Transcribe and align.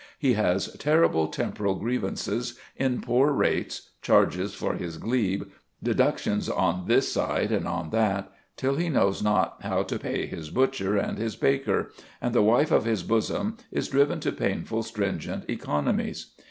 He 0.17 0.33
has 0.33 0.75
terrible 0.79 1.27
temporal 1.27 1.75
grievances 1.75 2.57
in 2.75 3.01
poor 3.01 3.31
rates, 3.31 3.91
charges 4.01 4.55
for 4.55 4.73
his 4.73 4.97
glebe, 4.97 5.43
deductions 5.83 6.49
on 6.49 6.87
this 6.87 7.11
side 7.13 7.51
and 7.51 7.67
on 7.67 7.91
that, 7.91 8.31
till 8.57 8.77
he 8.77 8.89
knows 8.89 9.21
not 9.21 9.57
how 9.61 9.83
to 9.83 9.99
pay 9.99 10.25
his 10.25 10.49
butcher 10.49 10.97
and 10.97 11.19
his 11.19 11.35
baker, 11.35 11.91
and 12.19 12.33
the 12.33 12.41
wife 12.41 12.71
of 12.71 12.85
his 12.85 13.03
bosom 13.03 13.57
is 13.71 13.89
driven 13.89 14.19
to 14.21 14.31
painful, 14.31 14.81
stringent 14.81 15.47
economies. 15.47 16.33